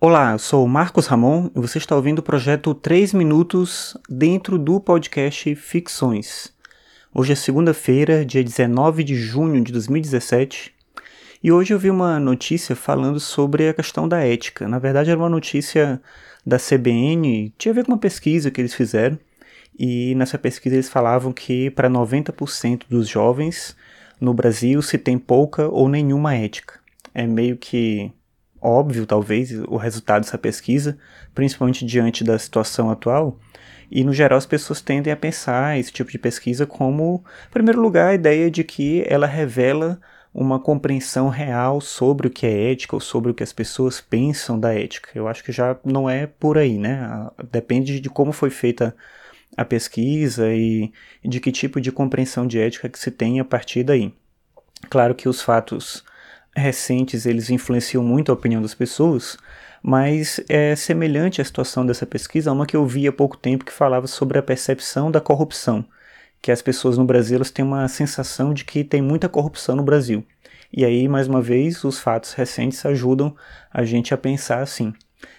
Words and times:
Olá, 0.00 0.30
eu 0.30 0.38
sou 0.38 0.68
Marcos 0.68 1.08
Ramon 1.08 1.50
e 1.56 1.58
você 1.58 1.78
está 1.78 1.96
ouvindo 1.96 2.20
o 2.20 2.22
projeto 2.22 2.72
3 2.72 3.14
Minutos 3.14 3.96
dentro 4.08 4.56
do 4.56 4.78
podcast 4.78 5.56
Ficções. 5.56 6.52
Hoje 7.12 7.32
é 7.32 7.34
segunda-feira, 7.34 8.24
dia 8.24 8.44
19 8.44 9.02
de 9.02 9.16
junho 9.16 9.60
de 9.60 9.72
2017, 9.72 10.72
e 11.42 11.50
hoje 11.50 11.74
eu 11.74 11.80
vi 11.80 11.90
uma 11.90 12.20
notícia 12.20 12.76
falando 12.76 13.18
sobre 13.18 13.68
a 13.68 13.74
questão 13.74 14.06
da 14.06 14.20
ética. 14.20 14.68
Na 14.68 14.78
verdade, 14.78 15.10
era 15.10 15.18
uma 15.18 15.28
notícia 15.28 16.00
da 16.46 16.58
CBN, 16.58 17.52
tinha 17.58 17.72
a 17.72 17.74
ver 17.74 17.84
com 17.84 17.90
uma 17.90 17.98
pesquisa 17.98 18.52
que 18.52 18.60
eles 18.60 18.74
fizeram, 18.74 19.18
e 19.76 20.14
nessa 20.14 20.38
pesquisa 20.38 20.76
eles 20.76 20.88
falavam 20.88 21.32
que 21.32 21.70
para 21.70 21.90
90% 21.90 22.82
dos 22.88 23.08
jovens 23.08 23.76
no 24.20 24.32
Brasil 24.32 24.80
se 24.80 24.96
tem 24.96 25.18
pouca 25.18 25.66
ou 25.66 25.88
nenhuma 25.88 26.36
ética. 26.36 26.78
É 27.12 27.26
meio 27.26 27.56
que 27.56 28.12
óbvio, 28.60 29.06
talvez, 29.06 29.52
o 29.68 29.76
resultado 29.76 30.22
dessa 30.22 30.38
pesquisa, 30.38 30.98
principalmente 31.34 31.84
diante 31.84 32.24
da 32.24 32.38
situação 32.38 32.90
atual. 32.90 33.38
E, 33.90 34.04
no 34.04 34.12
geral, 34.12 34.36
as 34.36 34.46
pessoas 34.46 34.80
tendem 34.80 35.12
a 35.12 35.16
pensar 35.16 35.78
esse 35.78 35.92
tipo 35.92 36.10
de 36.10 36.18
pesquisa 36.18 36.66
como, 36.66 37.24
em 37.48 37.52
primeiro 37.52 37.80
lugar, 37.80 38.10
a 38.10 38.14
ideia 38.14 38.50
de 38.50 38.62
que 38.62 39.04
ela 39.06 39.26
revela 39.26 39.98
uma 40.32 40.60
compreensão 40.60 41.28
real 41.28 41.80
sobre 41.80 42.28
o 42.28 42.30
que 42.30 42.46
é 42.46 42.72
ética 42.72 42.94
ou 42.94 43.00
sobre 43.00 43.30
o 43.30 43.34
que 43.34 43.42
as 43.42 43.52
pessoas 43.52 44.00
pensam 44.00 44.60
da 44.60 44.74
ética. 44.74 45.10
Eu 45.14 45.26
acho 45.26 45.42
que 45.42 45.50
já 45.50 45.76
não 45.84 46.08
é 46.08 46.26
por 46.26 46.58
aí, 46.58 46.78
né? 46.78 47.28
Depende 47.50 47.98
de 47.98 48.10
como 48.10 48.30
foi 48.30 48.50
feita 48.50 48.94
a 49.56 49.64
pesquisa 49.64 50.52
e 50.52 50.92
de 51.24 51.40
que 51.40 51.50
tipo 51.50 51.80
de 51.80 51.90
compreensão 51.90 52.46
de 52.46 52.58
ética 52.58 52.88
que 52.88 52.98
se 52.98 53.10
tem 53.10 53.40
a 53.40 53.44
partir 53.44 53.82
daí. 53.82 54.14
Claro 54.88 55.14
que 55.14 55.28
os 55.28 55.42
fatos 55.42 56.04
recentes 56.56 57.26
eles 57.26 57.50
influenciam 57.50 58.02
muito 58.02 58.30
a 58.30 58.34
opinião 58.34 58.60
das 58.60 58.74
pessoas, 58.74 59.36
mas 59.82 60.40
é 60.48 60.74
semelhante 60.74 61.40
a 61.40 61.44
situação 61.44 61.86
dessa 61.86 62.06
pesquisa 62.06 62.50
a 62.50 62.52
uma 62.52 62.66
que 62.66 62.76
eu 62.76 62.86
vi 62.86 63.06
há 63.06 63.12
pouco 63.12 63.36
tempo 63.36 63.64
que 63.64 63.72
falava 63.72 64.06
sobre 64.06 64.38
a 64.38 64.42
percepção 64.42 65.10
da 65.10 65.20
corrupção, 65.20 65.84
que 66.42 66.50
as 66.50 66.62
pessoas 66.62 66.98
no 66.98 67.04
Brasil 67.04 67.36
elas 67.36 67.50
têm 67.50 67.64
uma 67.64 67.86
sensação 67.88 68.52
de 68.52 68.64
que 68.64 68.82
tem 68.84 69.02
muita 69.02 69.28
corrupção 69.28 69.76
no 69.76 69.82
Brasil. 69.82 70.24
E 70.72 70.84
aí, 70.84 71.08
mais 71.08 71.26
uma 71.26 71.40
vez, 71.40 71.82
os 71.84 71.98
fatos 71.98 72.34
recentes 72.34 72.84
ajudam 72.84 73.34
a 73.72 73.84
gente 73.84 74.12
a 74.12 74.18
pensar 74.18 74.60
assim. 74.60 74.92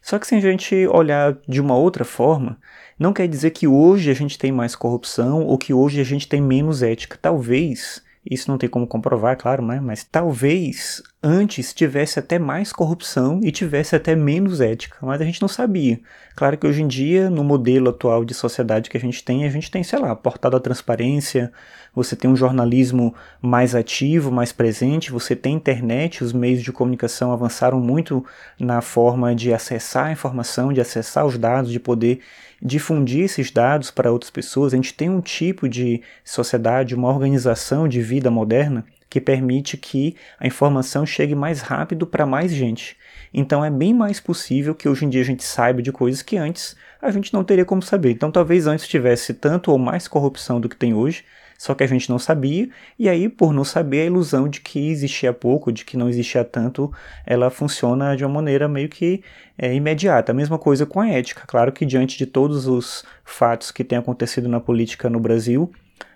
Só 0.00 0.18
que 0.18 0.26
se 0.26 0.34
a 0.34 0.40
gente 0.40 0.86
olhar 0.86 1.36
de 1.48 1.60
uma 1.60 1.76
outra 1.76 2.04
forma, 2.04 2.58
não 2.98 3.12
quer 3.12 3.26
dizer 3.26 3.50
que 3.50 3.66
hoje 3.66 4.10
a 4.10 4.14
gente 4.14 4.38
tem 4.38 4.52
mais 4.52 4.76
corrupção 4.76 5.44
ou 5.44 5.58
que 5.58 5.74
hoje 5.74 6.00
a 6.00 6.04
gente 6.04 6.28
tem 6.28 6.40
menos 6.40 6.82
ética. 6.82 7.18
Talvez 7.20 8.02
isso 8.30 8.50
não 8.50 8.58
tem 8.58 8.68
como 8.68 8.86
comprovar, 8.86 9.36
claro, 9.36 9.64
né? 9.64 9.80
Mas 9.80 10.04
talvez 10.04 11.02
antes 11.26 11.74
tivesse 11.74 12.20
até 12.20 12.38
mais 12.38 12.72
corrupção 12.72 13.40
e 13.42 13.50
tivesse 13.50 13.96
até 13.96 14.14
menos 14.14 14.60
ética, 14.60 14.96
mas 15.02 15.20
a 15.20 15.24
gente 15.24 15.42
não 15.42 15.48
sabia. 15.48 15.98
Claro 16.36 16.56
que 16.56 16.66
hoje 16.66 16.82
em 16.82 16.86
dia, 16.86 17.28
no 17.28 17.42
modelo 17.42 17.90
atual 17.90 18.24
de 18.24 18.32
sociedade 18.32 18.88
que 18.88 18.96
a 18.96 19.00
gente 19.00 19.24
tem, 19.24 19.44
a 19.44 19.48
gente 19.48 19.68
tem, 19.68 19.82
sei 19.82 19.98
lá, 19.98 20.14
portal 20.14 20.54
à 20.54 20.60
transparência, 20.60 21.52
você 21.92 22.14
tem 22.14 22.30
um 22.30 22.36
jornalismo 22.36 23.12
mais 23.42 23.74
ativo, 23.74 24.30
mais 24.30 24.52
presente, 24.52 25.10
você 25.10 25.34
tem 25.34 25.54
internet, 25.54 26.22
os 26.22 26.32
meios 26.32 26.62
de 26.62 26.70
comunicação 26.70 27.32
avançaram 27.32 27.80
muito 27.80 28.24
na 28.60 28.80
forma 28.80 29.34
de 29.34 29.52
acessar 29.52 30.06
a 30.06 30.12
informação, 30.12 30.72
de 30.72 30.80
acessar 30.80 31.26
os 31.26 31.36
dados, 31.36 31.72
de 31.72 31.80
poder 31.80 32.20
difundir 32.62 33.24
esses 33.24 33.50
dados 33.50 33.90
para 33.90 34.12
outras 34.12 34.30
pessoas. 34.30 34.72
A 34.72 34.76
gente 34.76 34.94
tem 34.94 35.10
um 35.10 35.20
tipo 35.20 35.68
de 35.68 36.02
sociedade, 36.24 36.94
uma 36.94 37.08
organização 37.08 37.88
de 37.88 38.00
vida 38.00 38.30
moderna 38.30 38.84
que 39.08 39.20
permite 39.20 39.76
que 39.76 40.16
a 40.38 40.46
informação 40.46 41.06
chegue 41.06 41.34
mais 41.34 41.60
rápido 41.60 42.06
para 42.06 42.26
mais 42.26 42.52
gente. 42.52 42.96
Então 43.32 43.64
é 43.64 43.70
bem 43.70 43.94
mais 43.94 44.20
possível 44.20 44.74
que 44.74 44.88
hoje 44.88 45.04
em 45.04 45.08
dia 45.08 45.20
a 45.20 45.24
gente 45.24 45.44
saiba 45.44 45.82
de 45.82 45.92
coisas 45.92 46.22
que 46.22 46.36
antes 46.36 46.76
a 47.00 47.10
gente 47.10 47.32
não 47.32 47.44
teria 47.44 47.64
como 47.64 47.82
saber. 47.82 48.10
Então 48.10 48.30
talvez 48.30 48.66
antes 48.66 48.88
tivesse 48.88 49.34
tanto 49.34 49.70
ou 49.70 49.78
mais 49.78 50.08
corrupção 50.08 50.60
do 50.60 50.68
que 50.68 50.76
tem 50.76 50.94
hoje, 50.94 51.24
só 51.58 51.74
que 51.74 51.82
a 51.82 51.86
gente 51.86 52.10
não 52.10 52.18
sabia, 52.18 52.68
e 52.98 53.08
aí, 53.08 53.28
por 53.28 53.52
não 53.52 53.64
saber, 53.64 54.02
a 54.02 54.04
ilusão 54.04 54.48
de 54.48 54.60
que 54.60 54.90
existia 54.90 55.32
pouco, 55.32 55.72
de 55.72 55.84
que 55.84 55.96
não 55.96 56.08
existia 56.08 56.44
tanto, 56.44 56.92
ela 57.24 57.50
funciona 57.50 58.14
de 58.14 58.24
uma 58.24 58.34
maneira 58.34 58.68
meio 58.68 58.88
que 58.88 59.22
é, 59.56 59.74
imediata. 59.74 60.32
A 60.32 60.34
mesma 60.34 60.58
coisa 60.58 60.84
com 60.84 61.00
a 61.00 61.08
ética. 61.08 61.44
Claro 61.46 61.72
que, 61.72 61.86
diante 61.86 62.18
de 62.18 62.26
todos 62.26 62.66
os 62.66 63.04
fatos 63.24 63.70
que 63.70 63.84
têm 63.84 63.96
acontecido 63.96 64.48
na 64.48 64.60
política 64.60 65.08
no 65.08 65.18
Brasil, 65.18 65.72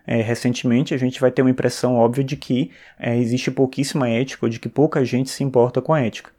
é, 0.06 0.20
recentemente, 0.22 0.94
a 0.94 0.98
gente 0.98 1.20
vai 1.20 1.30
ter 1.30 1.42
uma 1.42 1.50
impressão 1.50 1.96
óbvia 1.96 2.24
de 2.24 2.36
que 2.36 2.70
é, 2.98 3.16
existe 3.16 3.50
pouquíssima 3.50 4.08
ética, 4.08 4.46
ou 4.46 4.50
de 4.50 4.58
que 4.58 4.68
pouca 4.68 5.04
gente 5.04 5.30
se 5.30 5.44
importa 5.44 5.80
com 5.80 5.92
a 5.92 6.00
ética. 6.00 6.30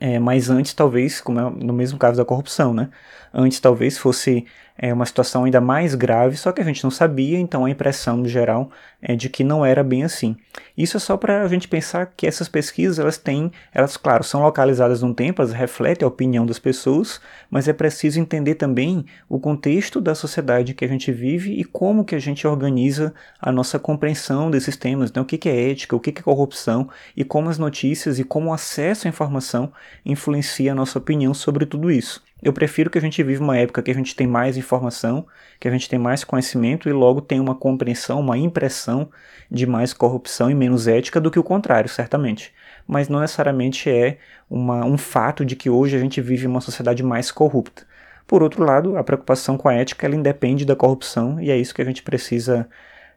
É, 0.00 0.18
mas 0.18 0.48
antes, 0.48 0.72
talvez, 0.72 1.20
como 1.20 1.38
é 1.38 1.50
no 1.50 1.72
mesmo 1.72 1.98
caso 1.98 2.16
da 2.16 2.24
corrupção, 2.24 2.72
né? 2.72 2.88
Antes, 3.32 3.60
talvez 3.60 3.98
fosse 3.98 4.46
é, 4.76 4.92
uma 4.92 5.06
situação 5.06 5.44
ainda 5.44 5.60
mais 5.60 5.94
grave, 5.94 6.36
só 6.36 6.52
que 6.52 6.60
a 6.60 6.64
gente 6.64 6.82
não 6.82 6.90
sabia, 6.90 7.38
então 7.38 7.64
a 7.64 7.70
impressão 7.70 8.16
no 8.16 8.28
geral 8.28 8.70
é 9.00 9.14
de 9.14 9.28
que 9.28 9.44
não 9.44 9.64
era 9.64 9.82
bem 9.82 10.04
assim. 10.04 10.36
Isso 10.76 10.96
é 10.96 11.00
só 11.00 11.16
para 11.16 11.42
a 11.42 11.48
gente 11.48 11.68
pensar 11.68 12.06
que 12.16 12.26
essas 12.26 12.48
pesquisas, 12.48 12.98
elas 12.98 13.18
têm, 13.18 13.52
elas, 13.72 13.96
claro, 13.96 14.24
são 14.24 14.42
localizadas 14.42 15.02
num 15.02 15.12
tempo, 15.12 15.42
elas 15.42 15.52
refletem 15.52 16.04
a 16.04 16.08
opinião 16.08 16.46
das 16.46 16.58
pessoas, 16.58 17.20
mas 17.50 17.68
é 17.68 17.72
preciso 17.72 18.20
entender 18.20 18.54
também 18.54 19.04
o 19.28 19.38
contexto 19.38 20.00
da 20.00 20.14
sociedade 20.14 20.74
que 20.74 20.84
a 20.84 20.88
gente 20.88 21.12
vive 21.12 21.52
e 21.52 21.64
como 21.64 22.04
que 22.04 22.14
a 22.14 22.20
gente 22.20 22.46
organiza 22.46 23.12
a 23.40 23.52
nossa 23.52 23.78
compreensão 23.78 24.50
desses 24.50 24.76
temas, 24.76 25.12
né? 25.12 25.20
o 25.20 25.24
que, 25.24 25.38
que 25.38 25.48
é 25.48 25.70
ética, 25.70 25.96
o 25.96 26.00
que, 26.00 26.12
que 26.12 26.20
é 26.20 26.24
corrupção 26.24 26.88
e 27.16 27.24
como 27.24 27.48
as 27.48 27.58
notícias 27.58 28.18
e 28.18 28.24
como 28.24 28.50
o 28.50 28.52
acesso 28.52 29.06
à 29.06 29.10
informação 29.10 29.72
influencia 30.04 30.72
a 30.72 30.74
nossa 30.74 30.98
opinião 30.98 31.34
sobre 31.34 31.66
tudo 31.66 31.90
isso. 31.90 32.22
Eu 32.42 32.52
prefiro 32.52 32.90
que 32.90 32.98
a 32.98 33.00
gente 33.00 33.22
viva 33.22 33.44
uma 33.44 33.56
época 33.56 33.80
que 33.82 33.90
a 33.90 33.94
gente 33.94 34.16
tem 34.16 34.26
mais 34.26 34.56
informação, 34.56 35.24
que 35.60 35.68
a 35.68 35.70
gente 35.70 35.88
tem 35.88 35.96
mais 35.96 36.24
conhecimento 36.24 36.88
e 36.88 36.92
logo 36.92 37.20
tem 37.20 37.38
uma 37.38 37.54
compreensão, 37.54 38.18
uma 38.18 38.36
impressão 38.36 39.08
de 39.48 39.64
mais 39.64 39.92
corrupção 39.92 40.50
e 40.50 40.54
menos 40.54 40.88
ética 40.88 41.20
do 41.20 41.30
que 41.30 41.38
o 41.38 41.44
contrário, 41.44 41.88
certamente. 41.88 42.52
Mas 42.84 43.08
não 43.08 43.20
necessariamente 43.20 43.88
é 43.88 44.18
uma, 44.50 44.84
um 44.84 44.98
fato 44.98 45.44
de 45.44 45.54
que 45.54 45.70
hoje 45.70 45.96
a 45.96 46.00
gente 46.00 46.20
vive 46.20 46.48
uma 46.48 46.60
sociedade 46.60 47.00
mais 47.04 47.30
corrupta. 47.30 47.86
Por 48.26 48.42
outro 48.42 48.64
lado, 48.64 48.96
a 48.96 49.04
preocupação 49.04 49.56
com 49.56 49.68
a 49.68 49.74
ética 49.74 50.06
ela 50.06 50.16
independe 50.16 50.64
da 50.64 50.74
corrupção 50.74 51.40
e 51.40 51.48
é 51.48 51.56
isso 51.56 51.72
que 51.72 51.82
a 51.82 51.84
gente 51.84 52.02
precisa 52.02 52.68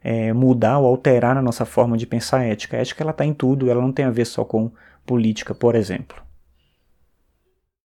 é, 0.04 0.32
mudar 0.34 0.78
ou 0.78 0.86
alterar 0.86 1.34
na 1.34 1.42
nossa 1.42 1.66
forma 1.66 1.98
de 1.98 2.06
pensar 2.06 2.42
a 2.42 2.44
ética. 2.44 2.78
A 2.78 2.82
ética 2.82 3.10
está 3.10 3.26
em 3.26 3.34
tudo, 3.34 3.72
ela 3.72 3.82
não 3.82 3.92
tem 3.92 4.06
a 4.06 4.12
ver 4.12 4.26
só 4.26 4.46
com 4.46 4.72
política, 5.04 5.56
por 5.56 5.74
exemplo. 5.74 6.25